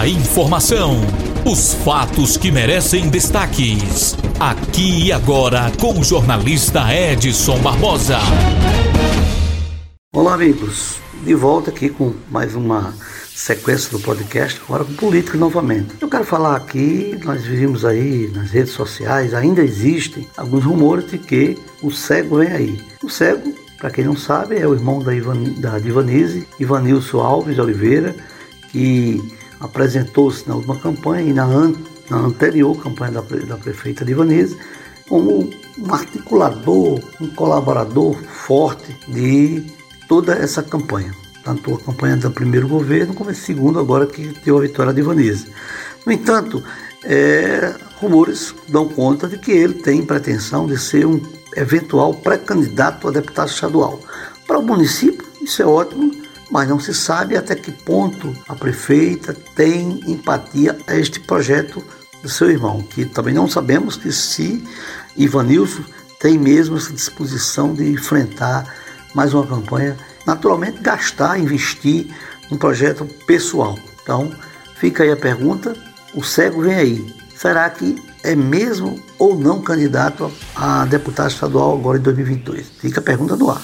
A 0.00 0.08
informação, 0.08 0.96
os 1.44 1.74
fatos 1.74 2.38
que 2.38 2.50
merecem 2.50 3.10
destaques. 3.10 4.16
Aqui 4.40 5.08
e 5.08 5.12
agora 5.12 5.70
com 5.78 6.00
o 6.00 6.02
jornalista 6.02 6.90
Edson 6.90 7.58
Barbosa. 7.58 8.16
Olá, 10.14 10.32
amigos. 10.32 10.96
De 11.22 11.34
volta 11.34 11.68
aqui 11.68 11.90
com 11.90 12.14
mais 12.30 12.54
uma 12.54 12.94
sequência 13.34 13.90
do 13.90 14.02
podcast, 14.02 14.58
agora 14.64 14.86
com 14.86 14.94
política 14.94 15.36
novamente. 15.36 15.90
Eu 16.00 16.08
quero 16.08 16.24
falar 16.24 16.56
aqui, 16.56 17.20
nós 17.22 17.44
vimos 17.44 17.84
aí 17.84 18.30
nas 18.34 18.52
redes 18.52 18.72
sociais, 18.72 19.34
ainda 19.34 19.60
existem 19.60 20.26
alguns 20.34 20.64
rumores 20.64 21.10
de 21.10 21.18
que 21.18 21.58
o 21.82 21.90
cego 21.90 22.38
vem 22.38 22.48
aí. 22.48 22.80
O 23.04 23.10
cego, 23.10 23.54
para 23.76 23.90
quem 23.90 24.06
não 24.06 24.16
sabe, 24.16 24.56
é 24.56 24.66
o 24.66 24.72
irmão 24.72 25.00
da, 25.00 25.14
Ivan, 25.14 25.42
da 25.58 25.78
Divanise, 25.78 26.48
Ivanilson 26.58 27.20
Alves 27.20 27.56
de 27.56 27.60
Oliveira, 27.60 28.16
que 28.72 29.38
apresentou-se 29.60 30.48
na 30.48 30.54
última 30.54 30.76
campanha 30.76 31.30
e 31.30 31.32
na, 31.32 31.44
an, 31.44 31.74
na 32.08 32.16
anterior 32.18 32.76
campanha 32.82 33.12
da, 33.12 33.20
da 33.20 33.56
prefeita 33.56 34.04
Divanise 34.04 34.56
como 35.08 35.50
um 35.78 35.94
articulador, 35.94 37.00
um 37.20 37.28
colaborador 37.28 38.14
forte 38.14 38.96
de 39.08 39.64
toda 40.08 40.34
essa 40.34 40.62
campanha. 40.62 41.14
Tanto 41.44 41.74
a 41.74 41.78
campanha 41.78 42.16
do 42.16 42.30
primeiro 42.30 42.68
governo 42.68 43.14
como 43.14 43.30
a 43.30 43.34
segundo 43.34 43.78
agora 43.78 44.06
que 44.06 44.28
deu 44.44 44.58
a 44.58 44.60
vitória 44.60 44.92
de 44.92 45.00
Ivanise. 45.00 45.46
No 46.06 46.12
entanto, 46.12 46.62
é, 47.04 47.74
rumores 48.00 48.54
dão 48.68 48.88
conta 48.88 49.26
de 49.26 49.38
que 49.38 49.50
ele 49.50 49.74
tem 49.74 50.04
pretensão 50.04 50.66
de 50.66 50.78
ser 50.78 51.06
um 51.06 51.20
eventual 51.56 52.14
pré-candidato 52.14 53.08
a 53.08 53.10
deputado 53.10 53.48
estadual. 53.48 54.00
Para 54.46 54.58
o 54.58 54.62
município, 54.62 55.26
isso 55.42 55.62
é 55.62 55.66
ótimo, 55.66 56.10
mas 56.50 56.68
não 56.68 56.80
se 56.80 56.92
sabe 56.92 57.36
até 57.36 57.54
que 57.54 57.70
ponto 57.70 58.34
a 58.48 58.54
prefeita 58.54 59.34
tem 59.54 60.00
empatia 60.10 60.76
a 60.86 60.96
este 60.96 61.20
projeto 61.20 61.82
do 62.22 62.28
seu 62.28 62.50
irmão, 62.50 62.82
que 62.82 63.04
também 63.04 63.32
não 63.32 63.48
sabemos 63.48 63.96
que 63.96 64.12
se 64.12 64.62
Ivanilson 65.16 65.82
tem 66.18 66.38
mesmo 66.38 66.76
essa 66.76 66.92
disposição 66.92 67.72
de 67.72 67.90
enfrentar 67.90 68.74
mais 69.14 69.32
uma 69.32 69.46
campanha, 69.46 69.96
naturalmente 70.26 70.80
gastar, 70.80 71.38
investir 71.38 72.14
num 72.50 72.58
projeto 72.58 73.04
pessoal. 73.26 73.78
Então, 74.02 74.30
fica 74.76 75.02
aí 75.02 75.10
a 75.10 75.16
pergunta, 75.16 75.74
o 76.14 76.22
cego 76.22 76.62
vem 76.62 76.74
aí. 76.74 77.16
Será 77.34 77.70
que 77.70 77.96
é 78.22 78.34
mesmo 78.34 79.00
ou 79.18 79.34
não 79.38 79.62
candidato 79.62 80.30
a 80.54 80.84
deputado 80.84 81.30
estadual 81.30 81.78
agora 81.78 81.98
em 81.98 82.02
2022? 82.02 82.66
Fica 82.78 83.00
a 83.00 83.02
pergunta 83.02 83.34
no 83.34 83.50
ar. 83.50 83.62